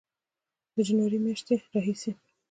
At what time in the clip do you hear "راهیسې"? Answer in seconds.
1.73-2.11